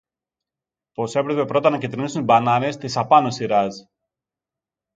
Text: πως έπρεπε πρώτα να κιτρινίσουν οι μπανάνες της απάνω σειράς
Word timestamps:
πως 0.93 1.15
έπρεπε 1.15 1.45
πρώτα 1.45 1.69
να 1.69 1.77
κιτρινίσουν 1.77 2.21
οι 2.21 2.23
μπανάνες 2.23 2.77
της 2.77 2.97
απάνω 2.97 3.31
σειράς 3.31 3.87